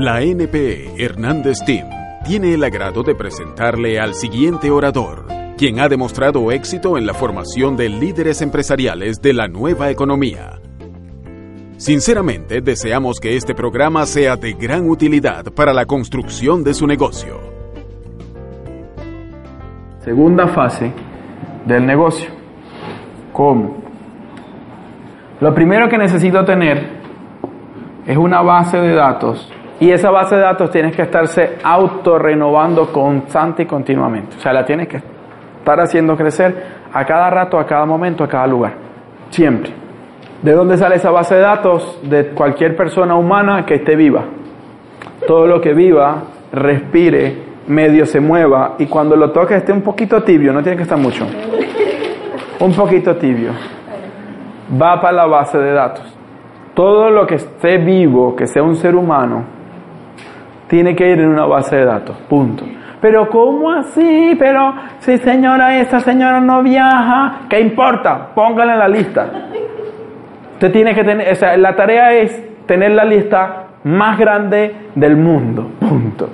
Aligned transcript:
La 0.00 0.22
NPE 0.22 0.94
Hernández 0.96 1.58
Team 1.66 1.86
tiene 2.24 2.54
el 2.54 2.64
agrado 2.64 3.02
de 3.02 3.14
presentarle 3.14 4.00
al 4.00 4.14
siguiente 4.14 4.70
orador, 4.70 5.26
quien 5.58 5.78
ha 5.78 5.90
demostrado 5.90 6.50
éxito 6.52 6.96
en 6.96 7.04
la 7.04 7.12
formación 7.12 7.76
de 7.76 7.90
líderes 7.90 8.40
empresariales 8.40 9.20
de 9.20 9.34
la 9.34 9.46
nueva 9.46 9.90
economía. 9.90 10.58
Sinceramente, 11.76 12.62
deseamos 12.62 13.20
que 13.20 13.36
este 13.36 13.54
programa 13.54 14.06
sea 14.06 14.36
de 14.36 14.54
gran 14.54 14.88
utilidad 14.88 15.44
para 15.52 15.74
la 15.74 15.84
construcción 15.84 16.64
de 16.64 16.72
su 16.72 16.86
negocio. 16.86 17.38
Segunda 19.98 20.48
fase 20.48 20.94
del 21.66 21.84
negocio. 21.84 22.30
¿Cómo? 23.34 23.82
Lo 25.42 25.54
primero 25.54 25.90
que 25.90 25.98
necesito 25.98 26.42
tener 26.46 26.88
es 28.06 28.16
una 28.16 28.40
base 28.40 28.78
de 28.78 28.94
datos 28.94 29.52
y 29.80 29.90
esa 29.90 30.10
base 30.10 30.36
de 30.36 30.42
datos 30.42 30.70
tienes 30.70 30.94
que 30.94 31.02
estarse 31.02 31.56
autorrenovando 31.64 32.92
constante 32.92 33.62
y 33.62 33.66
continuamente. 33.66 34.36
O 34.36 34.40
sea, 34.40 34.52
la 34.52 34.62
tienes 34.62 34.88
que 34.88 34.98
estar 34.98 35.80
haciendo 35.80 36.16
crecer 36.18 36.54
a 36.92 37.04
cada 37.06 37.30
rato, 37.30 37.58
a 37.58 37.64
cada 37.64 37.86
momento, 37.86 38.22
a 38.22 38.28
cada 38.28 38.46
lugar. 38.46 38.74
Siempre. 39.30 39.72
¿De 40.42 40.52
dónde 40.52 40.76
sale 40.76 40.96
esa 40.96 41.10
base 41.10 41.34
de 41.34 41.40
datos? 41.40 41.98
De 42.02 42.28
cualquier 42.28 42.76
persona 42.76 43.14
humana 43.14 43.64
que 43.64 43.76
esté 43.76 43.96
viva. 43.96 44.24
Todo 45.26 45.46
lo 45.46 45.62
que 45.62 45.72
viva, 45.72 46.24
respire, 46.52 47.50
medio 47.66 48.04
se 48.04 48.20
mueva 48.20 48.74
y 48.78 48.86
cuando 48.86 49.16
lo 49.16 49.30
toque 49.30 49.54
esté 49.54 49.72
un 49.72 49.82
poquito 49.82 50.22
tibio, 50.22 50.52
no 50.52 50.62
tiene 50.62 50.76
que 50.76 50.82
estar 50.82 50.98
mucho. 50.98 51.26
Un 52.60 52.74
poquito 52.74 53.16
tibio. 53.16 53.52
Va 54.80 55.00
para 55.00 55.12
la 55.14 55.26
base 55.26 55.56
de 55.56 55.72
datos. 55.72 56.14
Todo 56.74 57.10
lo 57.10 57.26
que 57.26 57.36
esté 57.36 57.78
vivo, 57.78 58.36
que 58.36 58.46
sea 58.46 58.62
un 58.62 58.76
ser 58.76 58.94
humano, 58.94 59.59
tiene 60.70 60.94
que 60.94 61.04
ir 61.04 61.18
en 61.18 61.30
una 61.30 61.46
base 61.46 61.74
de 61.74 61.84
datos, 61.84 62.16
punto. 62.28 62.64
Pero 63.00 63.28
¿cómo 63.28 63.72
así? 63.72 64.36
Pero 64.38 64.72
si 65.00 65.18
señora, 65.18 65.76
esta 65.80 65.98
señora 65.98 66.40
no 66.40 66.62
viaja, 66.62 67.40
¿qué 67.50 67.58
importa? 67.58 68.28
Póngala 68.32 68.74
en 68.74 68.78
la 68.78 68.88
lista. 68.88 69.26
Usted 70.52 70.70
tiene 70.70 70.94
que 70.94 71.02
tener, 71.02 71.32
o 71.32 71.34
sea, 71.34 71.56
la 71.56 71.74
tarea 71.74 72.12
es 72.12 72.66
tener 72.66 72.92
la 72.92 73.04
lista 73.04 73.64
más 73.82 74.16
grande 74.16 74.90
del 74.94 75.16
mundo, 75.16 75.72
punto. 75.80 76.28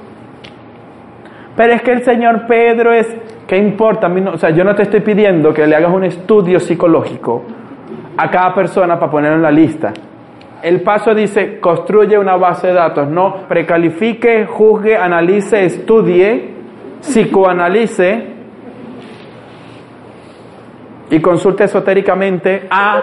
Pero 1.57 1.73
es 1.73 1.81
que 1.81 1.93
el 1.93 2.03
señor 2.03 2.47
Pedro 2.47 2.93
es, 2.93 3.17
¿qué 3.47 3.57
importa? 3.57 4.09
o 4.09 4.37
sea, 4.37 4.51
yo 4.51 4.65
no 4.65 4.75
te 4.75 4.83
estoy 4.83 5.01
pidiendo 5.01 5.55
que 5.55 5.67
le 5.67 5.77
hagas 5.77 5.91
un 5.91 6.05
estudio 6.05 6.61
psicológico 6.61 7.43
a 8.19 8.31
cada 8.31 8.55
persona 8.55 8.99
para 8.99 9.11
ponerlo 9.11 9.37
en 9.37 9.43
la 9.43 9.51
lista. 9.51 9.95
El 10.63 10.83
paso 10.83 11.15
dice, 11.15 11.61
construye 11.61 12.19
una 12.19 12.37
base 12.37 12.69
de 12.69 12.73
datos, 12.73 13.09
no 13.09 13.47
precalifique, 13.49 14.47
juzgue, 14.47 14.97
analice, 14.97 15.65
estudie, 15.65 16.55
psicoanalice 17.01 18.35
y 21.11 21.21
consulte 21.21 21.65
esotéricamente 21.65 22.67
a 22.71 23.03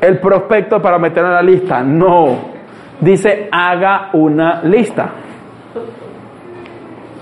el 0.00 0.18
prospecto 0.20 0.80
para 0.80 0.98
meterlo 0.98 1.30
en 1.30 1.34
la 1.34 1.42
lista. 1.42 1.82
No, 1.82 2.36
dice 3.00 3.48
haga 3.50 4.10
una 4.12 4.62
lista. 4.62 5.10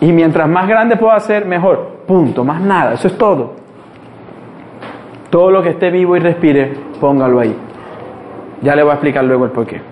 Y 0.00 0.12
mientras 0.12 0.48
más 0.48 0.68
grande 0.68 0.96
pueda 0.96 1.18
ser, 1.20 1.46
mejor. 1.46 2.02
Punto, 2.06 2.44
más 2.44 2.60
nada, 2.60 2.94
eso 2.94 3.08
es 3.08 3.16
todo. 3.16 3.54
Todo 5.30 5.50
lo 5.50 5.62
que 5.62 5.70
esté 5.70 5.90
vivo 5.90 6.16
y 6.16 6.20
respire, 6.20 6.74
póngalo 7.00 7.40
ahí. 7.40 7.56
Ya 8.64 8.75
le 8.75 8.83
voy 8.83 8.92
a 8.92 8.95
explicar 8.95 9.23
luego 9.25 9.45
el 9.45 9.51
por 9.51 9.67
qué. 9.67 9.83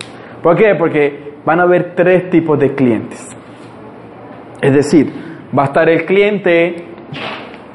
¿Por 0.41 0.55
qué? 0.55 0.73
Porque 0.73 1.35
van 1.45 1.59
a 1.59 1.63
haber 1.63 1.93
tres 1.93 2.31
tipos 2.31 2.57
de 2.57 2.73
clientes. 2.73 3.37
Es 4.59 4.73
decir, 4.73 5.13
va 5.55 5.63
a 5.63 5.65
estar 5.67 5.87
el 5.87 6.05
cliente 6.05 6.87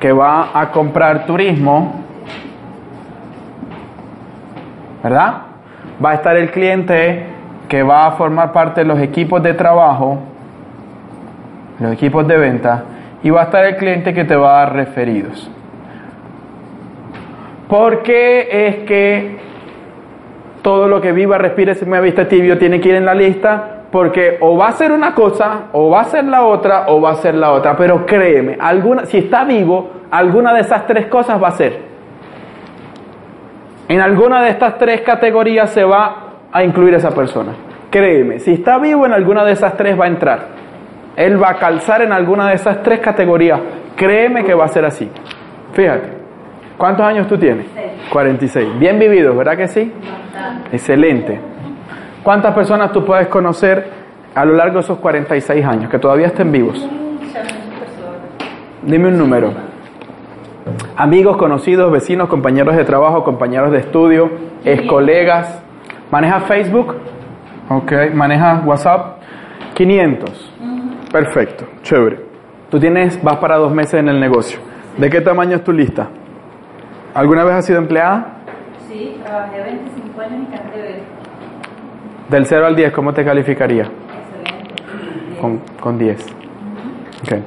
que 0.00 0.10
va 0.10 0.50
a 0.60 0.72
comprar 0.72 1.24
turismo, 1.24 2.04
¿verdad? 5.04 5.42
Va 6.04 6.10
a 6.10 6.14
estar 6.14 6.36
el 6.36 6.50
cliente 6.50 7.26
que 7.68 7.84
va 7.84 8.06
a 8.06 8.10
formar 8.12 8.52
parte 8.52 8.80
de 8.80 8.86
los 8.88 8.98
equipos 8.98 9.40
de 9.40 9.54
trabajo, 9.54 10.18
los 11.78 11.92
equipos 11.92 12.26
de 12.26 12.38
venta, 12.38 12.84
y 13.22 13.30
va 13.30 13.42
a 13.42 13.44
estar 13.44 13.64
el 13.66 13.76
cliente 13.76 14.12
que 14.12 14.24
te 14.24 14.34
va 14.34 14.50
a 14.50 14.64
dar 14.64 14.72
referidos. 14.74 15.48
¿Por 17.68 18.02
qué 18.02 18.48
es 18.50 18.76
que 18.84 19.47
todo 20.68 20.86
lo 20.86 21.00
que 21.00 21.12
viva, 21.12 21.38
respire, 21.38 21.74
se 21.74 21.86
mueve 21.86 22.08
y 22.08 22.12
tibio 22.12 22.58
tiene 22.58 22.78
que 22.78 22.90
ir 22.90 22.96
en 22.96 23.06
la 23.06 23.14
lista 23.14 23.84
porque 23.90 24.36
o 24.42 24.54
va 24.54 24.68
a 24.68 24.72
ser 24.72 24.92
una 24.92 25.14
cosa, 25.14 25.68
o 25.72 25.88
va 25.88 26.02
a 26.02 26.04
ser 26.04 26.24
la 26.24 26.42
otra, 26.42 26.88
o 26.88 27.00
va 27.00 27.12
a 27.12 27.14
ser 27.14 27.36
la 27.36 27.52
otra. 27.52 27.74
Pero 27.74 28.04
créeme, 28.04 28.58
alguna, 28.60 29.06
si 29.06 29.16
está 29.16 29.44
vivo, 29.44 29.88
alguna 30.10 30.52
de 30.52 30.60
esas 30.60 30.86
tres 30.86 31.06
cosas 31.06 31.42
va 31.42 31.48
a 31.48 31.52
ser. 31.52 31.80
En 33.88 33.98
alguna 34.02 34.42
de 34.42 34.50
estas 34.50 34.76
tres 34.76 35.00
categorías 35.00 35.70
se 35.70 35.84
va 35.84 36.34
a 36.52 36.62
incluir 36.62 36.92
esa 36.92 37.12
persona. 37.12 37.54
Créeme, 37.90 38.38
si 38.38 38.52
está 38.52 38.76
vivo 38.76 39.06
en 39.06 39.14
alguna 39.14 39.46
de 39.46 39.52
esas 39.52 39.74
tres 39.74 39.98
va 39.98 40.04
a 40.04 40.08
entrar. 40.08 40.40
Él 41.16 41.42
va 41.42 41.52
a 41.52 41.54
calzar 41.54 42.02
en 42.02 42.12
alguna 42.12 42.50
de 42.50 42.56
esas 42.56 42.82
tres 42.82 43.00
categorías. 43.00 43.58
Créeme 43.96 44.44
que 44.44 44.52
va 44.52 44.66
a 44.66 44.68
ser 44.68 44.84
así. 44.84 45.10
Fíjate. 45.72 46.18
¿Cuántos 46.76 47.06
años 47.06 47.26
tú 47.26 47.38
tienes? 47.38 47.66
46. 48.10 48.78
Bien 48.78 48.98
vividos, 48.98 49.36
¿verdad 49.36 49.56
que 49.56 49.68
sí? 49.68 49.92
Excelente. 50.72 51.40
¿Cuántas 52.22 52.54
personas 52.54 52.92
tú 52.92 53.04
puedes 53.04 53.28
conocer 53.28 53.90
a 54.34 54.44
lo 54.44 54.54
largo 54.54 54.74
de 54.74 54.80
esos 54.80 54.98
46 54.98 55.64
años 55.64 55.90
que 55.90 55.98
todavía 55.98 56.26
estén 56.26 56.52
vivos? 56.52 56.86
Dime 58.82 59.08
un 59.08 59.18
número. 59.18 59.52
Amigos, 60.96 61.36
conocidos, 61.36 61.90
vecinos, 61.90 62.28
compañeros 62.28 62.76
de 62.76 62.84
trabajo, 62.84 63.24
compañeros 63.24 63.70
de 63.70 63.78
estudio, 63.78 64.30
ex 64.64 64.82
colegas. 64.88 65.62
¿Manejas 66.10 66.44
Facebook? 66.44 66.96
Ok. 67.68 67.92
¿Manejas 68.14 68.64
WhatsApp? 68.64 69.18
500. 69.74 70.54
Perfecto. 71.12 71.64
Chévere. 71.82 72.20
Tú 72.70 72.78
tienes, 72.78 73.22
vas 73.22 73.36
para 73.36 73.56
dos 73.56 73.72
meses 73.72 73.94
en 73.94 74.08
el 74.08 74.20
negocio. 74.20 74.58
¿De 74.98 75.08
qué 75.08 75.20
tamaño 75.20 75.56
es 75.56 75.64
tu 75.64 75.72
lista? 75.72 76.08
¿Alguna 77.18 77.42
vez 77.42 77.54
has 77.54 77.66
sido 77.66 77.80
empleada? 77.80 78.44
Sí, 78.86 79.20
trabajé 79.24 79.60
25 79.60 80.20
años 80.20 80.34
en 80.34 80.46
CanTV. 80.46 81.02
Del 82.30 82.46
0 82.46 82.66
al 82.66 82.76
10, 82.76 82.92
¿cómo 82.92 83.12
te 83.12 83.24
calificaría? 83.24 83.82
Excelente. 83.82 85.40
Con, 85.40 85.58
con 85.80 85.98
10. 85.98 86.26
Okay. 87.22 87.42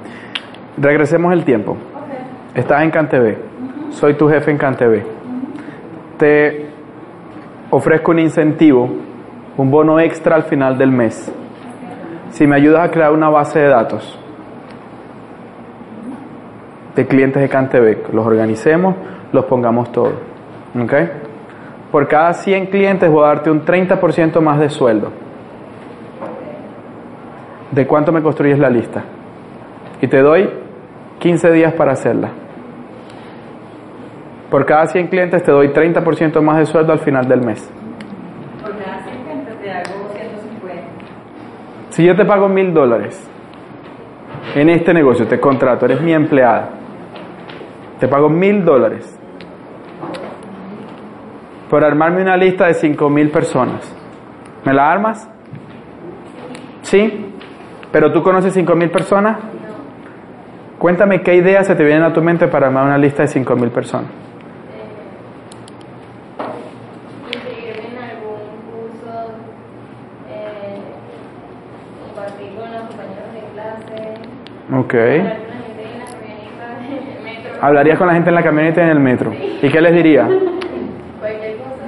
Regresemos 0.77 1.31
el 1.31 1.45
tiempo. 1.45 1.77
Okay. 2.03 2.17
Estás 2.53 2.83
en 2.83 2.91
CanTV. 2.91 3.37
Soy 3.91 4.15
tu 4.15 4.27
jefe 4.27 4.51
en 4.51 4.57
CanTV. 4.57 5.03
Te 6.17 6.65
ofrezco 7.69 8.11
un 8.11 8.19
incentivo, 8.19 8.89
un 9.55 9.71
bono 9.71 10.01
extra 10.01 10.35
al 10.35 10.43
final 10.43 10.77
del 10.77 10.91
mes. 10.91 11.33
Si 12.31 12.45
me 12.45 12.57
ayudas 12.57 12.89
a 12.89 12.91
crear 12.91 13.13
una 13.13 13.29
base 13.29 13.59
de 13.59 13.67
datos 13.69 14.19
de 16.93 17.07
clientes 17.07 17.41
de 17.41 17.47
CanTV, 17.47 18.13
los 18.13 18.25
organicemos, 18.25 18.97
los 19.31 19.45
pongamos 19.45 19.91
todos. 19.91 20.13
¿Ok? 20.79 20.93
Por 21.91 22.07
cada 22.07 22.33
100 22.33 22.67
clientes 22.67 23.09
voy 23.09 23.25
a 23.25 23.27
darte 23.27 23.51
un 23.51 23.65
30% 23.65 24.39
más 24.39 24.59
de 24.59 24.69
sueldo. 24.69 25.11
¿De 27.71 27.85
cuánto 27.85 28.11
me 28.11 28.21
construyes 28.21 28.59
la 28.59 28.69
lista? 28.69 29.03
Y 30.01 30.07
te 30.07 30.21
doy 30.21 30.49
15 31.19 31.51
días 31.51 31.73
para 31.73 31.91
hacerla. 31.91 32.29
Por 34.49 34.65
cada 34.65 34.87
100 34.87 35.07
clientes 35.07 35.43
te 35.43 35.51
doy 35.51 35.69
30% 35.69 36.41
más 36.41 36.57
de 36.57 36.65
sueldo 36.65 36.91
al 36.93 36.99
final 36.99 37.27
del 37.27 37.41
mes. 37.41 37.71
Por 38.61 38.71
cada 38.77 39.03
100 39.03 39.23
clientes 39.23 39.61
te 39.61 39.71
hago 39.71 40.09
150. 40.13 40.83
Si 41.89 42.05
yo 42.05 42.15
te 42.15 42.25
pago 42.25 42.49
mil 42.49 42.73
dólares 42.73 43.29
en 44.55 44.69
este 44.69 44.93
negocio, 44.93 45.27
te 45.27 45.39
contrato, 45.39 45.85
eres 45.85 46.01
mi 46.01 46.13
empleada, 46.13 46.69
te 47.99 48.07
pago 48.07 48.29
mil 48.29 48.65
dólares 48.65 49.20
por 51.71 51.85
armarme 51.85 52.21
una 52.21 52.35
lista 52.35 52.67
de 52.67 52.73
cinco 52.73 53.09
mil 53.09 53.31
personas. 53.31 53.95
¿Me 54.65 54.73
la 54.73 54.91
armas? 54.91 55.25
¿Sí? 56.81 57.33
¿Pero 57.93 58.11
tú 58.11 58.21
conoces 58.21 58.53
cinco 58.53 58.75
mil 58.75 58.91
personas? 58.91 59.37
Cuéntame 60.77 61.21
qué 61.21 61.33
ideas 61.33 61.65
se 61.65 61.75
te 61.75 61.85
vienen 61.85 62.03
a 62.03 62.11
tu 62.11 62.21
mente 62.21 62.49
para 62.49 62.67
armar 62.67 62.83
una 62.83 62.97
lista 62.97 63.21
de 63.21 63.29
cinco 63.29 63.55
mil 63.55 63.69
personas. 63.69 64.09
inscribirme 67.31 67.87
en 67.87 68.03
algún 68.03 68.41
curso, 68.67 69.31
compartir 72.05 72.49
con 72.53 72.69
los 72.69 72.81
compañeros 72.89 73.31
de 73.33 73.43
clase, 73.53 73.97
Ok. 74.77 74.93
Hablarías 77.61 77.97
con 77.97 78.07
la 78.07 78.13
gente 78.13 78.29
en 78.29 78.35
la 78.35 78.43
camioneta 78.43 78.81
y 78.81 78.83
en 78.83 78.89
el 78.89 78.99
metro. 78.99 79.31
¿Y 79.61 79.69
qué 79.69 79.79
les 79.79 79.93
diría? 79.93 80.27
cualquier 81.21 81.57
cosa, 81.57 81.85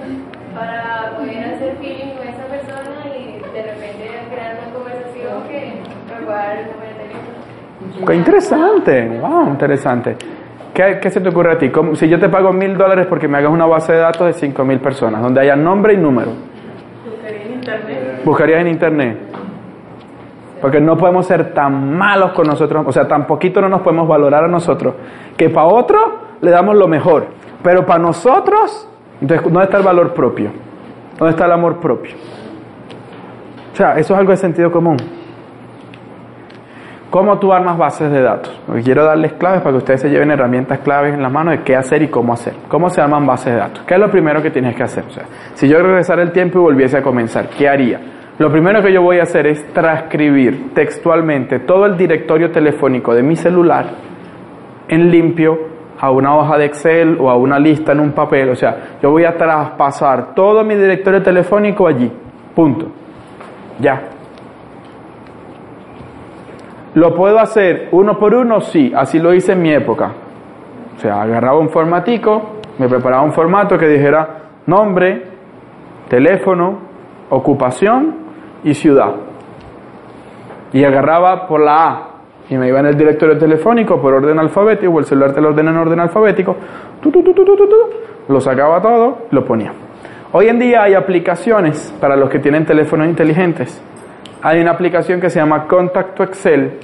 para 0.54 1.18
poder 1.18 1.56
hacer 1.56 1.76
feeling 1.82 2.14
con 2.16 2.28
esa 2.28 2.46
persona 2.46 3.02
y 3.08 3.42
de 3.42 3.64
repente 3.64 4.12
crear 4.30 4.60
una 4.62 4.74
conversación 4.78 5.48
Qué 5.50 5.74
interesante, 8.12 9.20
wow, 9.20 9.48
interesante. 9.50 10.16
¿Qué, 10.74 10.98
qué 11.02 11.10
se 11.12 11.22
te 11.22 11.30
ocurre 11.30 11.54
a 11.54 11.58
ti? 11.58 11.70
¿Cómo- 11.70 11.96
si 11.96 12.10
yo 12.10 12.20
te 12.20 12.28
pago 12.30 12.52
mil 12.52 12.76
dólares 12.76 13.06
porque 13.08 13.28
me 13.28 13.38
hagas 13.38 13.52
una 13.52 13.66
base 13.68 13.94
de 13.94 14.00
datos 14.00 14.26
de 14.28 14.34
cinco 14.34 14.66
mil 14.66 14.80
personas, 14.80 15.22
donde 15.22 15.40
haya 15.42 15.56
nombre 15.56 15.94
y 15.94 15.98
número, 15.98 16.32
Buscaría 17.06 17.44
en 17.46 17.54
internet. 17.54 18.22
buscarías 18.26 18.62
en 18.62 18.68
internet. 18.68 19.18
Porque 20.62 20.80
no 20.80 20.98
podemos 20.98 21.26
ser 21.28 21.54
tan 21.54 21.96
malos 21.96 22.32
con 22.32 22.48
nosotros, 22.48 22.84
o 22.88 22.92
sea, 22.92 23.08
tan 23.08 23.28
poquito 23.28 23.62
no 23.62 23.70
nos 23.70 23.82
podemos 23.82 24.08
valorar 24.08 24.46
a 24.46 24.48
nosotros, 24.48 24.96
que 25.38 25.50
para 25.50 25.68
otro 25.68 26.00
le 26.42 26.50
damos 26.52 26.76
lo 26.76 26.88
mejor, 26.88 27.28
pero 27.62 27.86
para 27.86 28.00
nosotros, 28.00 28.90
entonces, 29.22 29.44
¿dónde 29.46 29.64
está 29.66 29.78
el 29.78 29.84
valor 29.84 30.14
propio? 30.14 30.52
¿Dónde 31.20 31.32
está 31.32 31.46
el 31.46 31.52
amor 31.52 31.80
propio? 31.80 32.14
O 33.74 33.76
sea, 33.76 33.98
eso 33.98 34.14
es 34.14 34.20
algo 34.20 34.32
de 34.32 34.38
sentido 34.38 34.72
común. 34.72 34.98
¿Cómo 37.14 37.38
tú 37.38 37.54
armas 37.54 37.78
bases 37.78 38.12
de 38.12 38.24
datos? 38.24 38.60
Quiero 38.84 39.06
darles 39.06 39.34
claves 39.34 39.62
para 39.62 39.74
que 39.74 39.78
ustedes 39.78 40.02
se 40.02 40.10
lleven 40.10 40.32
herramientas 40.32 40.80
claves 40.80 41.14
en 41.14 41.22
las 41.22 41.32
manos 41.32 41.58
de 41.58 41.64
qué 41.64 41.76
hacer 41.76 42.02
y 42.02 42.08
cómo 42.08 42.34
hacer. 42.34 42.56
¿Cómo 42.68 42.90
se 42.90 43.02
arman 43.02 43.24
bases 43.24 43.54
de 43.54 43.60
datos? 43.60 43.84
¿Qué 43.86 43.94
es 43.94 44.00
lo 44.00 44.10
primero 44.10 44.42
que 44.42 44.50
tienes 44.50 44.76
que 44.76 44.82
hacer? 44.82 45.04
O 45.08 45.12
sea, 45.12 45.26
si 45.54 45.68
yo 45.68 45.78
regresara 45.78 46.24
el 46.24 46.32
tiempo 46.32 46.58
y 46.58 46.62
volviese 46.64 46.98
a 46.98 47.04
comenzar, 47.04 47.50
¿qué 47.50 47.70
haría? 47.70 48.02
Lo 48.40 48.52
primero 48.52 48.82
que 48.82 48.92
yo 48.92 49.04
voy 49.04 49.20
a 49.20 49.24
hacer 49.24 49.46
es 49.46 49.64
transcribir 49.74 50.74
textualmente 50.74 51.60
todo 51.60 51.86
el 51.86 51.98
directorio 51.98 52.50
telefónico 52.50 53.14
de 53.14 53.22
mi 53.22 53.36
celular 53.36 53.86
en 54.88 55.12
limpio 55.12 55.56
a 56.00 56.10
una 56.10 56.36
hoja 56.36 56.58
de 56.58 56.66
Excel 56.66 57.18
o 57.22 57.30
a 57.30 57.38
una 57.38 57.60
lista 57.60 57.92
en 57.92 58.00
un 58.00 58.14
papel. 58.14 58.50
O 58.50 58.56
sea, 58.56 58.98
yo 59.04 59.12
voy 59.12 59.26
a 59.26 59.38
traspasar 59.38 60.34
todo 60.34 60.64
mi 60.64 60.74
directorio 60.74 61.22
telefónico 61.22 61.86
allí. 61.88 62.12
Punto. 62.56 62.88
Ya. 63.80 64.02
¿Lo 66.96 67.16
puedo 67.16 67.40
hacer 67.40 67.90
uno 67.92 68.18
por 68.20 68.36
uno? 68.36 68.62
Sí, 68.62 68.92
así 68.96 69.20
lo 69.20 69.34
hice 69.34 69.54
en 69.54 69.62
mi 69.62 69.74
época. 69.74 70.12
O 70.96 71.00
sea, 71.00 71.22
agarraba 71.22 71.58
un 71.58 71.70
formatico, 71.70 72.60
me 72.78 72.88
preparaba 72.88 73.24
un 73.24 73.34
formato 73.34 73.78
que 73.78 73.88
dijera 73.88 74.44
nombre, 74.68 75.24
teléfono, 76.08 76.78
ocupación 77.30 78.16
y 78.64 78.74
ciudad. 78.74 79.16
Y 80.72 80.84
agarraba 80.84 81.48
por 81.48 81.62
la 81.62 81.88
A 81.88 82.14
y 82.50 82.58
me 82.58 82.68
iba 82.68 82.80
en 82.80 82.88
el 82.88 82.98
directorio 82.98 83.38
telefónico 83.38 84.00
por 84.02 84.14
orden 84.14 84.38
alfabético, 84.38 84.92
o 84.92 85.00
el 85.00 85.06
celular 85.06 85.34
te 85.34 85.42
lo 85.42 85.50
ordena 85.50 85.72
en 85.72 85.78
orden 85.78 86.00
alfabético, 86.00 86.56
tu, 87.02 87.12
tu, 87.12 87.24
tu, 87.24 87.34
lo 88.28 88.40
sacaba 88.40 88.82
todo, 88.82 89.28
lo 89.32 89.44
ponía. 89.46 89.74
Hoy 90.32 90.48
en 90.48 90.60
día 90.60 90.84
hay 90.84 90.94
aplicaciones 90.94 91.96
para 92.00 92.16
los 92.16 92.30
que 92.30 92.40
tienen 92.40 92.66
teléfonos 92.66 93.08
inteligentes. 93.08 93.82
Hay 94.46 94.60
una 94.60 94.72
aplicación 94.72 95.22
que 95.22 95.30
se 95.30 95.40
llama 95.40 95.68
Contacto 95.68 96.22
Excel, 96.22 96.78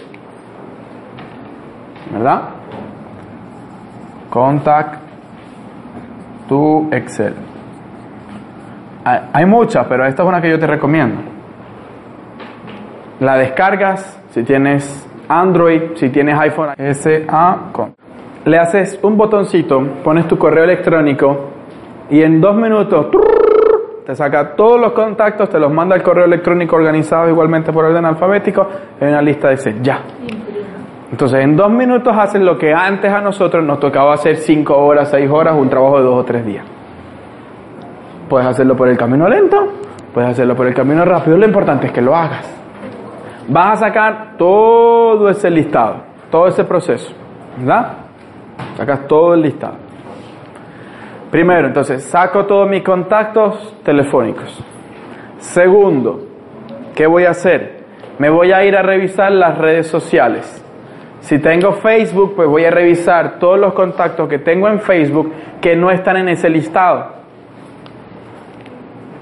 ¿verdad? 2.10 2.42
Contact 4.30 5.02
to 6.48 6.88
Excel. 6.90 7.34
Hay, 9.04 9.46
muchas, 9.46 9.86
pero 9.88 10.06
esta 10.06 10.24
es 10.24 10.30
una 10.30 10.42
que 10.42 10.50
yo 10.50 10.58
te 10.58 10.68
recomiendo. 10.68 11.22
La 13.20 13.36
descargas 13.36 14.22
si 14.30 14.44
tienes 14.44 15.06
Android, 15.28 15.96
si 15.96 16.10
tienes 16.10 16.40
iPhone, 16.40 16.70
SA. 16.94 17.58
Le 18.46 18.58
haces 18.58 18.98
un 19.04 19.18
botoncito, 19.18 19.82
pones 20.02 20.30
tu 20.30 20.38
correo 20.38 20.64
electrónico 20.64 21.50
y 22.10 22.22
en 22.22 22.40
dos 22.40 22.56
minutos 22.56 23.08
te 24.10 24.16
saca 24.16 24.56
todos 24.56 24.82
los 24.82 24.94
contactos, 24.94 25.50
te 25.50 25.60
los 25.60 25.72
manda 25.72 25.94
al 25.94 26.02
correo 26.02 26.26
electrónico 26.26 26.76
organizado 26.76 27.30
igualmente 27.30 27.72
por 27.72 27.86
orden 27.86 28.04
alfabético 28.06 28.68
en 29.00 29.10
una 29.10 29.22
lista 29.22 29.52
Excel. 29.52 29.84
Ya. 29.84 30.02
Entonces, 31.12 31.44
en 31.44 31.56
dos 31.56 31.70
minutos 31.70 32.12
hacen 32.18 32.44
lo 32.44 32.58
que 32.58 32.74
antes 32.74 33.14
a 33.14 33.22
nosotros 33.22 33.64
nos 33.64 33.80
tocaba 33.80 34.16
hacer 34.16 34.38
cinco 34.38 34.76
horas, 34.76 35.12
seis 35.12 35.30
horas, 35.30 35.56
un 35.56 35.70
trabajo 35.70 36.00
de 36.00 36.06
dos 36.06 36.22
o 36.22 36.24
tres 36.24 36.44
días. 36.44 36.66
Puedes 38.28 38.48
hacerlo 38.48 38.76
por 38.76 38.88
el 38.88 38.98
camino 38.98 39.30
lento, 39.30 39.74
puedes 40.12 40.32
hacerlo 40.32 40.56
por 40.56 40.66
el 40.66 40.74
camino 40.74 41.06
rápido. 41.06 41.38
Lo 41.38 41.46
importante 41.46 41.86
es 41.86 41.94
que 41.94 42.02
lo 42.02 42.16
hagas. 42.16 42.52
Vas 43.48 43.74
a 43.74 43.90
sacar 43.90 44.38
todo 44.40 45.30
ese 45.30 45.52
listado, 45.52 45.98
todo 46.32 46.48
ese 46.48 46.64
proceso, 46.64 47.14
¿verdad? 47.60 47.94
Sacas 48.76 49.08
todo 49.08 49.36
el 49.36 49.44
listado. 49.44 49.89
Primero, 51.32 51.68
entonces, 51.68 52.04
saco 52.06 52.46
todos 52.46 52.68
mis 52.68 52.84
contactos 52.84 53.76
telefónicos. 53.84 54.64
Segundo, 55.38 56.26
¿qué 56.96 57.06
voy 57.06 57.26
a 57.26 57.32
hacer? 57.32 57.84
Me 58.18 58.30
voy 58.30 58.52
a 58.52 58.66
ir 58.66 58.76
a 58.76 58.82
revisar 58.82 59.32
las 59.32 59.58
redes 59.58 59.88
sociales. 59.88 60.66
Si 61.22 61.38
tengo 61.40 61.74
Facebook, 61.74 62.34
pues 62.36 62.48
voy 62.48 62.66
a 62.66 62.72
revisar 62.72 63.38
todos 63.40 63.60
los 63.60 63.74
contactos 63.74 64.28
que 64.28 64.40
tengo 64.40 64.68
en 64.68 64.80
Facebook 64.80 65.32
que 65.62 65.76
no 65.76 65.92
están 65.92 66.18
en 66.18 66.30
ese 66.30 66.50
listado. 66.50 67.20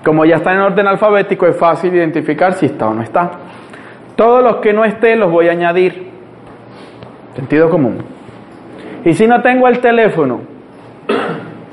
Como 0.03 0.23
ya 0.23 0.37
están 0.37 0.55
en 0.55 0.61
orden 0.61 0.87
alfabético, 0.87 1.45
es 1.47 1.57
fácil 1.57 1.93
identificar 1.93 2.53
si 2.53 2.67
está 2.67 2.87
o 2.87 2.93
no 2.93 3.01
está. 3.01 3.31
Todos 4.15 4.41
los 4.41 4.57
que 4.57 4.71
no 4.71 4.85
estén 4.85 5.19
los 5.19 5.29
voy 5.29 5.49
a 5.49 5.51
añadir. 5.51 6.09
Sentido 7.35 7.69
común. 7.69 7.97
Y 9.03 9.13
si 9.13 9.27
no 9.27 9.41
tengo 9.41 9.67
el 9.67 9.79
teléfono, 9.79 10.56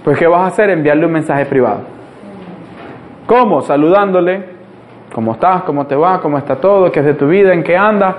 pues 0.05 0.19
¿qué 0.19 0.27
vas 0.27 0.43
a 0.43 0.47
hacer? 0.47 0.71
Enviarle 0.71 1.07
un 1.07 1.13
mensaje 1.13 1.47
privado. 1.47 1.81
¿Cómo? 3.27 3.63
Saludándole. 3.63 4.55
¿Cómo 5.13 5.33
estás? 5.33 5.63
¿Cómo 5.63 5.87
te 5.87 5.97
va? 5.97 6.21
¿Cómo 6.21 6.39
está 6.39 6.57
todo? 6.57 6.93
¿Qué 6.93 7.01
es 7.01 7.07
de 7.07 7.15
tu 7.15 7.27
vida? 7.27 7.55
¿En 7.55 7.63
qué 7.63 7.77
andas? 7.77 8.15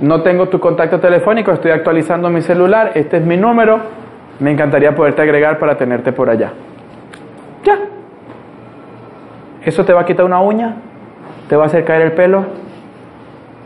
No 0.00 0.22
tengo 0.22 0.48
tu 0.48 0.60
contacto 0.60 1.00
telefónico, 1.00 1.52
estoy 1.52 1.70
actualizando 1.70 2.28
mi 2.28 2.42
celular, 2.42 2.92
este 2.94 3.16
es 3.16 3.24
mi 3.24 3.36
número, 3.36 3.80
me 4.40 4.50
encantaría 4.50 4.94
poderte 4.94 5.22
agregar 5.22 5.58
para 5.58 5.76
tenerte 5.76 6.12
por 6.12 6.28
allá. 6.28 6.52
Ya. 7.64 7.78
¿Eso 9.62 9.84
te 9.84 9.94
va 9.94 10.02
a 10.02 10.04
quitar 10.04 10.26
una 10.26 10.40
uña? 10.40 10.76
¿Te 11.48 11.56
va 11.56 11.64
a 11.64 11.66
hacer 11.66 11.84
caer 11.84 12.02
el 12.02 12.12
pelo? 12.12 12.44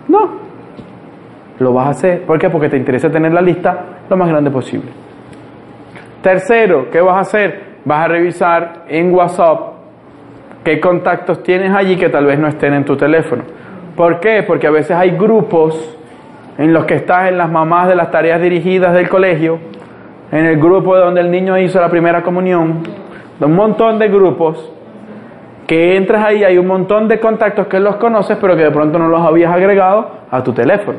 No. 0.07 0.31
Lo 1.59 1.73
vas 1.73 1.87
a 1.89 1.91
hacer. 1.91 2.23
¿Por 2.23 2.39
qué? 2.39 2.49
Porque 2.49 2.69
te 2.69 2.77
interesa 2.77 3.11
tener 3.11 3.33
la 3.33 3.43
lista 3.43 3.85
lo 4.09 4.17
más 4.17 4.29
grande 4.29 4.51
posible. 4.51 5.00
Tercero, 6.23 6.91
¿qué 6.91 7.01
vas 7.01 7.17
a 7.17 7.21
hacer? 7.21 7.61
Vas 7.85 8.05
a 8.05 8.09
revisar 8.09 8.85
en 8.89 9.15
WhatsApp 9.15 9.59
qué 10.63 10.79
contactos 10.79 11.43
tienes 11.43 11.75
allí 11.75 11.97
que 11.97 12.11
tal 12.11 12.27
vez 12.27 12.39
no 12.39 12.47
estén 12.47 12.75
en 12.75 12.85
tu 12.85 12.95
teléfono. 12.97 13.43
¿Por 13.97 14.21
qué? 14.21 14.43
Porque 14.47 14.67
a 14.67 14.71
veces 14.71 14.97
hay 14.97 15.13
grupos 15.13 15.97
en 16.59 16.75
los 16.75 16.85
que 16.85 16.97
estás 16.97 17.29
en 17.29 17.39
las 17.39 17.51
mamás 17.51 17.89
de 17.89 17.95
las 17.95 18.11
tareas 18.11 18.41
dirigidas 18.41 18.93
del 18.93 19.09
colegio, 19.09 19.59
en 20.31 20.45
el 20.45 20.59
grupo 20.59 20.95
donde 20.97 21.23
el 21.23 21.31
niño 21.31 21.57
hizo 21.59 21.81
la 21.81 21.89
primera 21.89 22.23
comunión, 22.23 22.83
un 23.41 23.57
montón 23.57 23.99
de 23.99 24.09
grupos 24.09 24.73
que 25.67 25.97
entras 25.97 26.23
ahí, 26.23 26.45
hay 26.45 26.59
un 26.59 26.67
montón 26.67 27.09
de 27.09 27.19
contactos 27.19 27.67
que 27.67 27.81
los 27.81 27.97
conoces, 27.97 28.37
pero 28.39 28.57
que 28.57 28.65
de 28.65 28.71
pronto 28.71 28.99
no 28.99 29.09
los 29.09 29.23
habías 29.23 29.55
agregado 29.55 30.11
a 30.31 30.43
tu 30.43 30.53
teléfono. 30.53 30.99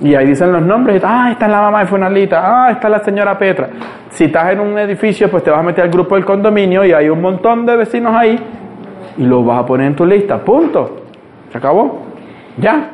Y 0.00 0.14
ahí 0.14 0.26
dicen 0.26 0.52
los 0.52 0.62
nombres, 0.62 1.02
ah, 1.04 1.28
esta 1.30 1.46
es 1.46 1.50
la 1.50 1.60
mamá 1.60 1.80
de 1.80 1.86
Funalita, 1.86 2.42
ah, 2.44 2.70
esta 2.70 2.88
es 2.88 2.90
la 2.90 2.98
señora 3.00 3.38
Petra. 3.38 3.68
Si 4.10 4.24
estás 4.24 4.52
en 4.52 4.60
un 4.60 4.78
edificio, 4.78 5.30
pues 5.30 5.42
te 5.42 5.50
vas 5.50 5.60
a 5.60 5.62
meter 5.62 5.84
al 5.84 5.90
grupo 5.90 6.16
del 6.16 6.24
condominio 6.24 6.84
y 6.84 6.92
hay 6.92 7.08
un 7.08 7.20
montón 7.20 7.64
de 7.64 7.76
vecinos 7.76 8.14
ahí 8.14 8.38
y 9.16 9.24
los 9.24 9.44
vas 9.44 9.60
a 9.60 9.66
poner 9.66 9.86
en 9.86 9.96
tu 9.96 10.04
lista, 10.04 10.38
punto. 10.38 10.96
¿Se 11.50 11.58
acabó? 11.58 12.02
Ya. 12.58 12.90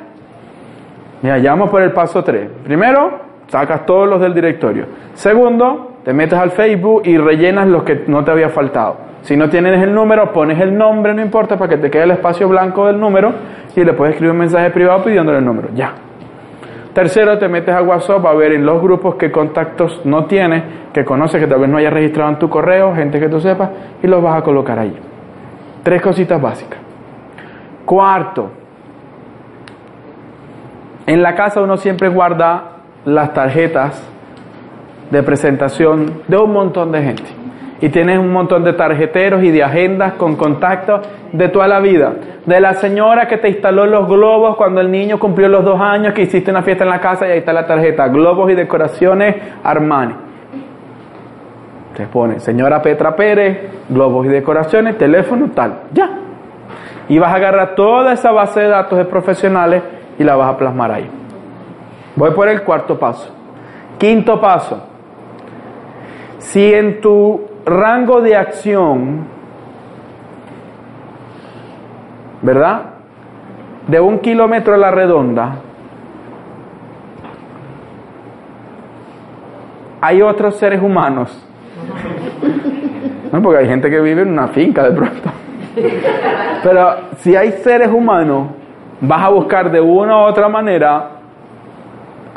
Mira, 1.23 1.39
ya 1.39 1.51
vamos 1.53 1.71
por 1.71 1.83
el 1.83 1.93
paso 1.93 2.23
3. 2.23 2.49
Primero, 2.65 3.21
sacas 3.47 3.87
todos 3.87 4.09
los 4.09 4.21
del 4.21 4.35
directorio. 4.35 4.87
Segundo, 5.15 5.93
te 6.05 6.13
metes 6.13 6.39
al 6.39 6.51
Facebook 6.51 7.03
y 7.05 7.17
rellenas 7.17 7.67
los 7.67 7.83
que 7.83 8.05
no 8.07 8.25
te 8.25 8.31
había 8.31 8.51
faltado. 8.51 8.97
Si 9.23 9.37
no 9.37 9.49
tienes 9.51 9.83
el 9.83 9.95
número, 9.95 10.33
pones 10.33 10.59
el 10.61 10.77
nombre, 10.77 11.13
no 11.13 11.21
importa, 11.21 11.59
para 11.59 11.71
que 11.71 11.77
te 11.77 11.91
quede 11.91 12.05
el 12.05 12.11
espacio 12.13 12.49
blanco 12.49 12.87
del 12.87 12.99
número 12.99 13.33
y 13.77 13.85
le 13.85 13.93
puedes 13.93 14.15
escribir 14.15 14.33
un 14.33 14.39
mensaje 14.39 14.71
privado 14.71 15.03
pidiéndole 15.05 15.39
el 15.39 15.45
número. 15.45 15.69
Ya. 15.75 15.93
Tercero, 16.93 17.39
te 17.39 17.49
metes 17.49 17.75
a 17.75 17.83
WhatsApp 17.83 18.25
a 18.27 18.35
ver 18.35 18.53
en 18.53 18.67
los 18.67 18.83
grupos 18.83 19.15
qué 19.15 19.31
contactos 19.31 20.01
no 20.05 20.25
tienes, 20.25 20.65
que 20.93 21.05
conoces, 21.05 21.41
que 21.41 21.47
tal 21.47 21.61
vez 21.61 21.69
no 21.69 21.79
hayas 21.79 21.93
registrado 21.93 22.31
en 22.31 22.39
tu 22.39 22.49
correo, 22.49 22.95
gente 22.95 23.21
que 23.21 23.29
tú 23.29 23.41
sepas, 23.41 23.71
y 24.03 24.07
los 24.09 24.23
vas 24.23 24.39
a 24.39 24.43
colocar 24.43 24.79
ahí. 24.79 24.97
Tres 25.85 26.03
cositas 26.03 26.41
básicas. 26.41 26.81
Cuarto, 27.85 28.51
en 31.07 31.23
la 31.23 31.35
casa 31.35 31.61
uno 31.61 31.77
siempre 31.77 32.09
guarda 32.09 32.77
las 33.05 33.33
tarjetas 33.33 34.07
de 35.11 35.23
presentación 35.23 36.23
de 36.29 36.37
un 36.37 36.53
montón 36.53 36.93
de 36.93 37.03
gente. 37.03 37.40
Y 37.81 37.89
tienes 37.89 38.19
un 38.19 38.31
montón 38.31 38.63
de 38.63 38.75
tarjeteros 38.75 39.43
y 39.43 39.51
de 39.51 39.63
agendas 39.63 40.15
con 40.15 40.37
contactos 40.37 41.01
de 41.33 41.49
toda 41.49 41.67
la 41.67 41.81
vida. 41.81 42.13
De 42.45 42.61
la 42.61 42.75
señora 42.75 43.27
que 43.27 43.39
te 43.39 43.49
instaló 43.49 43.87
los 43.87 44.07
globos 44.07 44.57
cuando 44.57 44.81
el 44.81 44.91
niño 44.91 45.19
cumplió 45.19 45.49
los 45.49 45.65
dos 45.65 45.81
años, 45.81 46.13
que 46.13 46.23
hiciste 46.23 46.51
una 46.51 46.63
fiesta 46.63 46.85
en 46.85 46.91
la 46.91 47.01
casa 47.01 47.27
y 47.27 47.31
ahí 47.33 47.39
está 47.39 47.53
la 47.53 47.67
tarjeta. 47.67 48.09
Globos 48.09 48.51
y 48.51 48.55
decoraciones 48.55 49.37
Armani. 49.65 50.15
Te 51.97 52.07
pone 52.07 52.39
señora 52.39 52.81
Petra 52.83 53.17
Pérez, 53.17 53.59
globos 53.89 54.27
y 54.27 54.29
decoraciones, 54.29 54.99
teléfono, 54.99 55.51
tal. 55.55 55.81
Ya. 55.93 56.11
Y 57.09 57.19
vas 57.19 57.33
a 57.33 57.37
agarrar 57.37 57.75
toda 57.75 58.13
esa 58.13 58.31
base 58.31 58.61
de 58.61 58.69
datos 58.69 58.99
de 58.99 59.05
profesionales 59.07 59.83
y 60.19 60.25
la 60.25 60.37
vas 60.37 60.55
a 60.55 60.57
plasmar 60.57 60.93
ahí. 60.93 61.11
Voy 62.15 62.31
por 62.33 62.49
el 62.49 62.63
cuarto 62.63 62.99
paso. 62.99 63.35
Quinto 63.99 64.41
paso. 64.41 64.87
Si 66.39 66.73
en 66.73 67.01
tu 67.01 67.50
rango 67.65 68.21
de 68.21 68.37
acción, 68.37 69.27
¿verdad? 72.43 72.83
De 73.87 74.01
un 74.01 74.19
kilómetro 74.19 74.75
a 74.75 74.79
la 74.79 74.91
redonda, 74.91 75.57
hay 80.01 80.23
otros 80.23 80.57
seres 80.57 80.83
humanos. 80.83 81.47
No, 83.33 83.43
porque 83.43 83.59
hay 83.59 83.67
gente 83.67 83.91
que 83.91 84.01
vive 84.01 84.23
en 84.23 84.31
una 84.31 84.49
finca 84.49 84.85
de 84.85 84.93
pronto. 84.93 85.31
Pero 86.63 86.97
si 87.19 87.37
hay 87.37 87.53
seres 87.53 87.89
humanos, 87.89 88.49
vas 89.01 89.23
a 89.23 89.29
buscar 89.29 89.71
de 89.71 89.81
una 89.81 90.17
u 90.17 90.21
otra 90.21 90.49
manera 90.49 91.20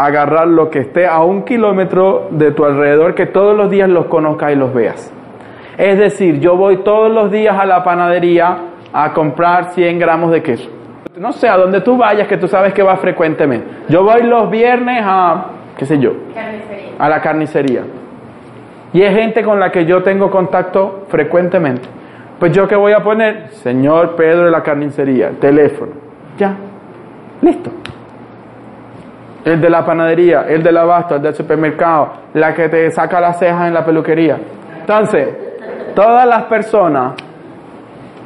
agarrar 0.06 0.48
lo 0.48 0.70
que 0.70 0.80
esté 0.80 1.08
a 1.08 1.22
un 1.24 1.44
kilómetro 1.44 2.28
de 2.32 2.52
tu 2.52 2.66
alrededor, 2.66 3.16
que 3.16 3.26
todos 3.26 3.56
los 3.56 3.70
días 3.70 3.88
los 3.90 4.06
conozcas 4.06 4.52
y 4.52 4.56
los 4.56 4.74
veas. 4.74 5.12
Es 5.78 5.98
decir, 5.98 6.40
yo 6.40 6.56
voy 6.58 6.78
todos 6.78 7.12
los 7.12 7.32
días 7.32 7.58
a 7.58 7.66
la 7.66 7.84
panadería 7.84 8.58
a 8.92 9.14
comprar 9.14 9.72
100 9.72 10.00
gramos 10.00 10.32
de 10.32 10.44
queso. 10.44 10.70
No 11.18 11.32
sé, 11.32 11.48
a 11.48 11.58
donde 11.58 11.82
tú 11.82 11.98
vayas, 11.98 12.28
que 12.28 12.38
tú 12.38 12.48
sabes 12.48 12.74
que 12.74 12.84
vas 12.84 13.00
frecuentemente. 13.00 13.68
Yo 13.88 14.04
voy 14.04 14.24
los 14.24 14.50
viernes 14.50 15.02
a, 15.06 15.46
qué 15.78 15.86
sé 15.86 16.00
yo, 16.00 16.12
Carnicería. 16.34 16.92
a 17.00 17.10
la 17.10 17.22
carnicería. 17.22 17.82
Y 18.94 19.02
es 19.02 19.16
gente 19.16 19.44
con 19.44 19.60
la 19.60 19.72
que 19.72 19.86
yo 19.86 20.04
tengo 20.04 20.30
contacto 20.30 21.06
frecuentemente. 21.08 21.88
Pues 22.40 22.52
yo 22.52 22.68
que 22.68 22.76
voy 22.76 22.94
a 22.94 23.00
poner, 23.00 23.50
señor 23.52 24.16
Pedro 24.16 24.46
de 24.46 24.52
la 24.52 24.62
carnicería, 24.62 25.32
teléfono. 25.40 25.94
Ya, 26.38 26.56
listo. 27.42 27.72
El 29.46 29.60
de 29.60 29.70
la 29.70 29.86
panadería, 29.86 30.46
el 30.48 30.64
del 30.64 30.78
abasto, 30.78 31.16
el 31.16 31.22
del 31.22 31.34
supermercado, 31.34 32.14
la 32.34 32.54
que 32.54 32.70
te 32.70 32.90
saca 32.92 33.20
las 33.20 33.40
cejas 33.40 33.68
en 33.68 33.74
la 33.74 33.86
peluquería. 33.86 34.38
Entonces, 34.80 35.28
todas 35.94 36.26
las 36.26 36.44
personas 36.44 37.14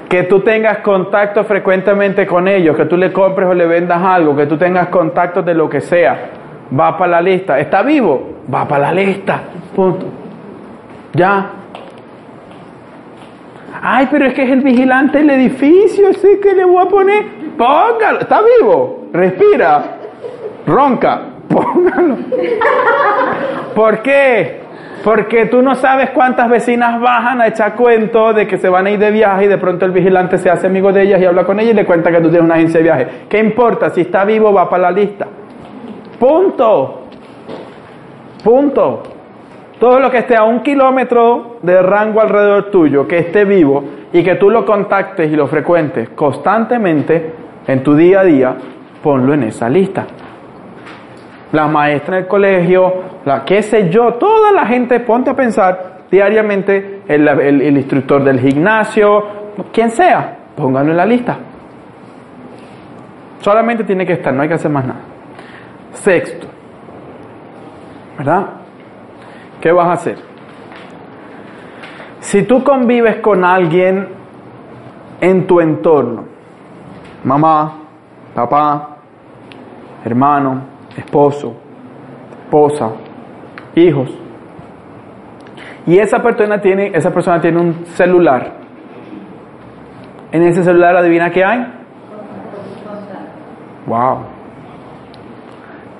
que 0.08 0.24
tú 0.24 0.40
tengas 0.42 0.80
contacto 0.80 1.44
frecuentemente 1.44 2.26
con 2.26 2.48
ellos, 2.48 2.76
que 2.76 2.86
tú 2.86 2.98
le 2.98 3.12
compres 3.12 3.50
o 3.50 3.54
le 3.54 3.66
vendas 3.66 4.02
algo, 4.02 4.36
que 4.36 4.46
tú 4.46 4.58
tengas 4.58 4.88
contacto 4.88 5.42
de 5.42 5.54
lo 5.54 5.70
que 5.70 5.82
sea, 5.82 6.30
va 6.78 6.98
para 6.98 7.14
la 7.14 7.22
lista. 7.22 7.60
¿Está 7.60 7.82
vivo? 7.84 8.38
Va 8.54 8.68
para 8.68 8.92
la 8.92 8.94
lista. 8.94 9.42
Punto. 9.76 10.06
Ya. 11.14 11.52
Ay, 13.82 14.08
pero 14.10 14.26
es 14.26 14.34
que 14.34 14.44
es 14.44 14.52
el 14.52 14.62
vigilante 14.62 15.20
del 15.20 15.30
edificio, 15.32 16.14
sí 16.14 16.40
que 16.42 16.54
le 16.54 16.64
voy 16.64 16.86
a 16.86 16.90
poner. 16.90 17.26
Póngalo. 17.58 18.20
¿Está 18.20 18.42
vivo? 18.60 19.08
Respira. 19.12 19.84
Ronca. 20.68 21.22
Póngalo. 21.50 22.18
¿Por 23.74 24.02
qué? 24.02 24.68
Porque 25.04 25.46
tú 25.46 25.62
no 25.62 25.76
sabes 25.76 26.10
cuántas 26.10 26.50
vecinas 26.50 27.00
bajan 27.00 27.40
a 27.40 27.48
echar 27.48 27.76
cuento 27.76 28.34
de 28.34 28.46
que 28.46 28.58
se 28.58 28.68
van 28.68 28.88
a 28.88 28.90
ir 28.90 29.00
de 29.00 29.12
viaje 29.12 29.46
y 29.46 29.48
de 29.48 29.58
pronto 29.58 29.86
el 29.86 29.92
vigilante 29.92 30.38
se 30.38 30.50
hace 30.50 30.68
amigo 30.68 30.92
de 30.92 31.04
ellas 31.04 31.22
y 31.22 31.26
habla 31.26 31.46
con 31.46 31.60
ellas 31.60 31.74
y 31.74 31.76
le 31.76 31.86
cuenta 31.86 32.12
que 32.12 32.18
tú 32.18 32.30
tienes 32.30 32.42
una 32.42 32.56
agencia 32.56 32.80
de 32.80 32.84
viaje. 32.84 33.08
¿Qué 33.30 33.40
importa? 33.40 33.90
Si 33.92 34.02
está 34.02 34.26
vivo 34.26 34.52
va 34.52 34.70
para 34.70 34.84
la 34.84 34.92
lista. 34.92 35.28
Punto. 36.20 37.04
Punto. 38.44 39.04
Todo 39.80 40.00
lo 40.00 40.10
que 40.10 40.18
esté 40.18 40.36
a 40.36 40.44
un 40.44 40.62
kilómetro 40.62 41.58
de 41.62 41.82
rango 41.82 42.20
alrededor 42.20 42.72
tuyo, 42.72 43.08
que 43.08 43.20
esté 43.20 43.46
vivo 43.46 43.84
y 44.12 44.24
que 44.24 44.36
tú 44.36 44.50
lo 44.50 44.66
contactes 44.66 45.32
y 45.32 45.36
lo 45.36 45.48
frecuentes 45.48 46.10
constantemente 46.10 47.34
en 47.68 47.84
tu 47.84 47.96
día 47.96 48.22
a 48.22 48.24
día, 48.24 48.56
ponlo 49.04 49.34
en 49.36 49.44
esa 49.44 49.70
lista. 49.70 50.06
La 51.52 51.68
maestra 51.68 52.18
del 52.18 52.28
colegio, 52.28 52.94
la 53.26 53.46
qué 53.46 53.62
sé 53.64 53.90
yo, 53.90 54.16
toda 54.16 54.52
la 54.52 54.66
gente, 54.66 55.00
ponte 55.00 55.30
a 55.30 55.36
pensar 55.36 56.02
diariamente, 56.12 57.02
el, 57.08 57.28
el- 57.28 57.62
el 57.62 57.78
instructor 57.78 58.24
del 58.24 58.40
gimnasio, 58.40 59.24
quien 59.72 59.90
sea, 59.92 60.38
póngalo 60.56 60.92
en 60.92 60.98
la 60.98 61.06
lista. 61.06 61.38
Solamente 63.40 63.84
tiene 63.84 64.06
que 64.06 64.14
estar, 64.14 64.34
no 64.34 64.42
hay 64.42 64.48
que 64.50 64.56
hacer 64.56 64.72
más 64.72 64.86
nada. 64.86 65.00
Sexto, 65.94 66.48
¿verdad? 68.18 68.46
¿Qué 69.62 69.72
vas 69.72 69.88
a 69.88 69.92
hacer? 69.94 70.18
Si 72.20 72.44
tú 72.44 72.64
convives 72.64 73.18
con 73.18 73.44
alguien 73.46 74.08
en 75.22 75.48
tu 75.48 75.62
entorno, 75.62 76.26
mamá, 77.24 77.74
papá, 78.36 78.98
hermano, 80.04 80.62
esposo, 80.98 81.54
esposa, 82.44 82.92
hijos, 83.76 84.10
y 85.86 85.98
esa 86.00 86.22
persona 86.22 86.60
tiene, 86.60 86.92
esa 86.94 87.12
persona 87.12 87.40
tiene 87.40 87.62
un 87.62 87.86
celular, 87.86 88.58
en 90.32 90.44
ese 90.44 90.64
celular 90.64 90.96
adivina 90.98 91.30
qué 91.30 91.44
hay. 91.44 91.66
Wow. 93.86 94.18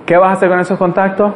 ¿Qué 0.06 0.18
vas 0.18 0.30
a 0.30 0.32
hacer 0.34 0.50
con 0.50 0.60
esos 0.60 0.78
contactos? 0.78 1.34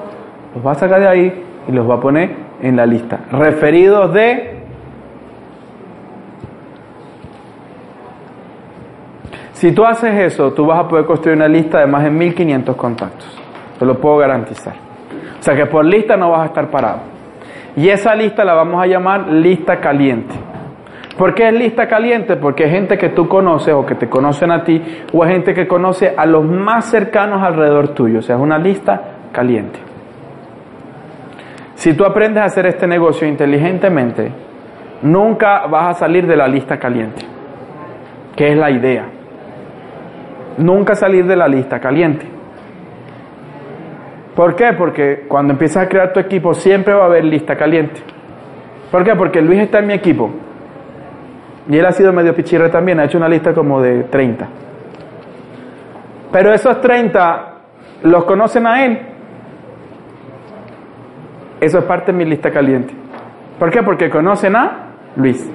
Los 0.54 0.64
vas 0.64 0.78
a 0.78 0.80
sacar 0.82 1.00
de 1.00 1.08
ahí 1.08 1.44
y 1.68 1.72
los 1.72 1.90
va 1.90 1.96
a 1.96 2.00
poner 2.00 2.36
en 2.62 2.76
la 2.76 2.86
lista. 2.86 3.20
Referidos 3.32 4.14
de... 4.14 4.62
Si 9.54 9.72
tú 9.74 9.86
haces 9.86 10.14
eso, 10.34 10.52
tú 10.54 10.66
vas 10.66 10.80
a 10.80 10.88
poder 10.88 11.06
construir 11.06 11.38
una 11.38 11.48
lista 11.48 11.80
de 11.80 11.88
más 11.88 12.04
de 12.04 12.10
1500 12.10 12.76
contactos. 12.76 13.42
Te 13.82 13.88
lo 13.88 13.96
puedo 14.00 14.18
garantizar. 14.18 14.76
O 15.40 15.42
sea 15.42 15.56
que 15.56 15.66
por 15.66 15.84
lista 15.84 16.16
no 16.16 16.30
vas 16.30 16.42
a 16.42 16.46
estar 16.46 16.70
parado. 16.70 17.00
Y 17.76 17.90
esa 17.90 18.14
lista 18.14 18.46
la 18.46 18.54
vamos 18.54 18.80
a 18.80 18.86
llamar 18.86 19.28
lista 19.28 19.80
caliente. 19.80 20.36
¿Por 21.18 21.34
qué 21.34 21.48
es 21.48 21.54
lista 21.56 21.88
caliente? 21.88 22.36
Porque 22.36 22.66
es 22.66 22.70
gente 22.70 22.96
que 22.96 23.10
tú 23.10 23.28
conoces 23.28 23.74
o 23.74 23.84
que 23.84 23.96
te 23.96 24.08
conocen 24.08 24.52
a 24.52 24.64
ti 24.64 24.80
o 25.12 25.26
es 25.26 25.32
gente 25.32 25.56
que 25.56 25.68
conoce 25.68 26.14
a 26.16 26.28
los 26.28 26.46
más 26.46 26.92
cercanos 26.92 27.42
alrededor 27.42 27.88
tuyo. 27.96 28.20
O 28.20 28.22
sea, 28.22 28.36
es 28.36 28.42
una 28.44 28.60
lista 28.60 29.02
caliente. 29.32 29.80
Si 31.74 31.96
tú 31.96 32.06
aprendes 32.06 32.44
a 32.44 32.46
hacer 32.46 32.68
este 32.68 32.86
negocio 32.86 33.28
inteligentemente, 33.28 34.32
nunca 35.02 35.66
vas 35.66 35.96
a 35.96 36.00
salir 36.02 36.28
de 36.28 36.36
la 36.36 36.48
lista 36.48 36.78
caliente, 36.78 37.26
que 38.36 38.52
es 38.52 38.56
la 38.56 38.70
idea. 38.70 39.08
Nunca 40.60 40.94
salir 40.94 41.26
de 41.26 41.36
la 41.36 41.48
lista 41.48 41.80
caliente. 41.80 42.41
¿Por 44.42 44.56
qué? 44.56 44.74
Porque 44.76 45.26
cuando 45.28 45.54
empiezas 45.54 45.86
a 45.86 45.88
crear 45.88 46.14
tu 46.14 46.20
equipo 46.20 46.56
siempre 46.56 46.96
va 46.96 47.04
a 47.04 47.06
haber 47.06 47.24
lista 47.24 47.56
caliente. 47.56 48.02
¿Por 48.90 49.04
qué? 49.04 49.14
Porque 49.16 49.40
Luis 49.40 49.60
está 49.60 49.78
en 49.78 49.86
mi 49.86 49.94
equipo. 49.94 50.32
Y 51.70 51.78
él 51.78 51.86
ha 51.86 51.92
sido 51.92 52.12
medio 52.12 52.34
pichirre 52.34 52.70
también, 52.70 53.00
ha 53.00 53.06
hecho 53.06 53.20
una 53.20 53.30
lista 53.30 53.54
como 53.54 53.80
de 53.80 54.06
30. 54.06 54.48
Pero 56.32 56.52
esos 56.56 56.82
30 56.82 57.54
los 58.02 58.26
conocen 58.26 58.66
a 58.66 58.84
él. 58.84 59.00
Eso 61.60 61.78
es 61.78 61.84
parte 61.84 62.12
de 62.12 62.18
mi 62.18 62.26
lista 62.26 62.50
caliente. 62.50 62.96
¿Por 63.60 63.70
qué? 63.70 63.84
Porque 63.84 64.10
conocen 64.10 64.56
a 64.56 64.96
Luis. 65.18 65.48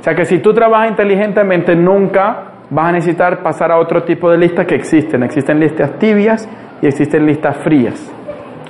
O 0.00 0.02
sea 0.02 0.12
que 0.12 0.24
si 0.24 0.40
tú 0.40 0.52
trabajas 0.52 0.90
inteligentemente, 0.90 1.76
nunca 1.76 2.46
vas 2.68 2.88
a 2.88 2.92
necesitar 2.94 3.44
pasar 3.44 3.70
a 3.70 3.78
otro 3.78 4.02
tipo 4.02 4.28
de 4.28 4.38
listas 4.38 4.66
que 4.66 4.74
existen. 4.74 5.22
Existen 5.22 5.60
listas 5.60 6.00
tibias 6.00 6.48
y 6.82 6.86
existen 6.86 7.26
listas 7.26 7.56
frías. 7.58 8.12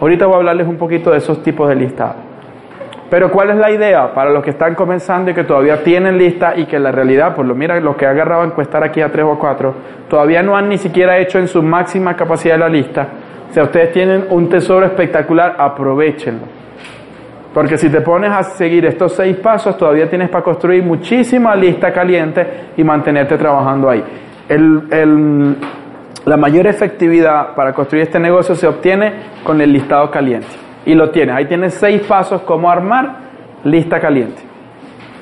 Ahorita 0.00 0.26
voy 0.26 0.34
a 0.34 0.38
hablarles 0.38 0.68
un 0.68 0.76
poquito 0.76 1.10
de 1.10 1.18
esos 1.18 1.42
tipos 1.42 1.68
de 1.68 1.75
listas. 1.75 2.14
Pero 3.08 3.30
¿cuál 3.30 3.50
es 3.50 3.56
la 3.56 3.70
idea 3.70 4.12
para 4.12 4.30
los 4.30 4.42
que 4.42 4.50
están 4.50 4.75
comenzando 4.75 5.30
y 5.30 5.34
que 5.34 5.44
todavía 5.44 5.82
tienen 5.82 6.18
lista 6.18 6.54
y 6.56 6.66
que 6.66 6.76
en 6.76 6.82
la 6.82 6.90
realidad, 6.90 7.34
por 7.34 7.46
lo 7.46 7.54
mira, 7.54 7.78
los 7.80 7.96
que 7.96 8.04
agarraban 8.04 8.48
encuestar 8.48 8.82
aquí 8.82 9.00
a 9.00 9.10
tres 9.10 9.25
o 9.25 9.38
cuatro, 9.38 9.75
todavía 10.08 10.42
no 10.42 10.56
han 10.56 10.68
ni 10.68 10.76
siquiera 10.76 11.16
hecho 11.18 11.38
en 11.38 11.46
su 11.46 11.62
máxima 11.62 12.16
capacidad 12.16 12.58
la 12.58 12.68
lista? 12.68 13.06
O 13.48 13.52
sea, 13.52 13.62
ustedes 13.62 13.92
tienen 13.92 14.26
un 14.30 14.48
tesoro 14.48 14.84
espectacular, 14.86 15.54
aprovechenlo. 15.56 16.46
Porque 17.54 17.78
si 17.78 17.88
te 17.88 18.00
pones 18.02 18.30
a 18.30 18.42
seguir 18.42 18.84
estos 18.84 19.14
seis 19.14 19.36
pasos, 19.36 19.78
todavía 19.78 20.10
tienes 20.10 20.28
para 20.28 20.44
construir 20.44 20.82
muchísima 20.82 21.54
lista 21.54 21.90
caliente 21.92 22.46
y 22.76 22.84
mantenerte 22.84 23.38
trabajando 23.38 23.88
ahí. 23.88 24.04
El, 24.48 24.82
el, 24.90 25.56
la 26.26 26.37
mayor 26.37 26.66
efectividad 26.66 27.54
para 27.54 27.73
construir 27.73 28.02
este 28.02 28.18
negocio 28.18 28.56
se 28.56 28.66
obtiene 28.66 29.12
con 29.45 29.61
el 29.61 29.73
listado 29.73 30.11
caliente. 30.11 30.49
Y 30.85 30.95
lo 30.95 31.11
tienes. 31.11 31.37
Ahí 31.37 31.47
tienes 31.47 31.75
seis 31.75 32.02
pasos 32.02 32.42
como 32.42 32.68
armar 32.68 33.16
lista 33.62 34.00
caliente. 34.00 34.42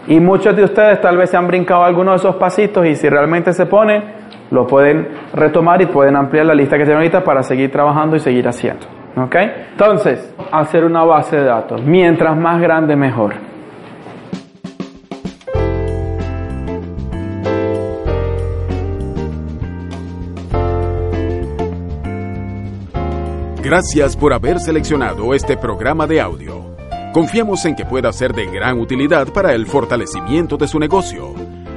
Y 0.07 0.19
muchos 0.19 0.57
de 0.57 0.65
ustedes 0.65 1.01
tal 1.03 1.19
vez 1.19 1.31
se 1.31 1.37
han 1.37 1.47
brincado 1.47 1.85
algunos 1.85 2.15
de 2.15 2.29
esos 2.29 2.37
pasitos 2.37 2.87
y 2.87 2.95
si 2.95 3.09
realmente 3.09 3.53
se 3.53 3.67
ponen, 3.67 4.03
lo 4.51 4.67
pueden 4.67 5.09
retomar 5.35 5.81
y 5.83 5.87
pueden 5.87 6.17
ampliar 6.17 6.47
la 6.47 6.55
lista 6.55 6.77
que 6.77 6.85
tienen 6.85 6.99
ahorita 6.99 7.23
para 7.23 7.43
seguir 7.43 7.71
trabajando 7.71 8.17
y 8.17 8.21
seguir 8.21 8.49
haciendo. 8.49 8.87
¿Ok? 9.17 9.37
Entonces, 9.73 10.35
hacer 10.51 10.85
una 10.85 11.05
base 11.05 11.37
de 11.37 11.45
datos. 11.45 11.83
Mientras 11.83 12.35
más 12.37 12.61
grande, 12.61 12.97
mejor. 12.97 13.35
Gracias 23.65 24.15
por 24.15 24.35
haber 24.35 24.61
seleccionado 24.61 25.33
este 25.33 25.57
programa 25.57 26.07
de 26.07 26.21
audio. 26.21 26.77
Confiamos 27.15 27.65
en 27.65 27.75
que 27.75 27.87
pueda 27.87 28.13
ser 28.13 28.35
de 28.35 28.45
gran 28.45 28.79
utilidad 28.79 29.33
para 29.33 29.55
el 29.55 29.67
fortalecimiento 29.67 30.59
de 30.59 30.69
su 30.69 30.79
negocio. 30.79 31.33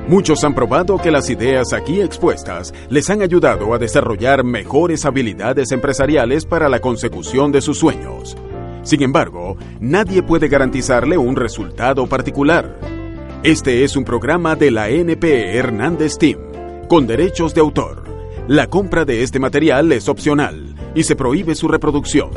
Muchos 0.09 0.43
han 0.43 0.53
probado 0.53 0.97
que 0.97 1.11
las 1.11 1.29
ideas 1.29 1.71
aquí 1.71 2.01
expuestas 2.01 2.73
les 2.89 3.09
han 3.09 3.21
ayudado 3.21 3.73
a 3.73 3.77
desarrollar 3.77 4.43
mejores 4.43 5.05
habilidades 5.05 5.71
empresariales 5.71 6.45
para 6.45 6.67
la 6.67 6.81
consecución 6.81 7.53
de 7.53 7.61
sus 7.61 7.79
sueños. 7.79 8.35
Sin 8.83 9.01
embargo, 9.01 9.55
nadie 9.79 10.21
puede 10.21 10.49
garantizarle 10.49 11.17
un 11.17 11.37
resultado 11.37 12.05
particular. 12.07 12.77
Este 13.43 13.85
es 13.85 13.95
un 13.95 14.03
programa 14.03 14.57
de 14.57 14.71
la 14.71 14.89
NPE 14.89 15.55
Hernández 15.55 16.17
Team, 16.17 16.39
con 16.89 17.07
derechos 17.07 17.53
de 17.53 17.61
autor. 17.61 18.03
La 18.49 18.67
compra 18.67 19.05
de 19.05 19.23
este 19.23 19.39
material 19.39 19.89
es 19.93 20.09
opcional 20.09 20.66
y 20.97 21.03
se 21.03 21.15
prohíbe 21.15 21.53
su 21.53 21.67
reproducción. 21.67 22.31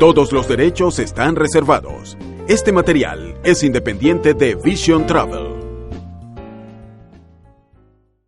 Todos 0.00 0.32
los 0.32 0.48
derechos 0.48 0.98
están 0.98 1.36
reservados. 1.36 2.16
Este 2.48 2.72
material 2.72 3.38
es 3.44 3.62
independiente 3.62 4.32
de 4.32 4.54
Vision 4.54 5.06
Travel. 5.06 5.57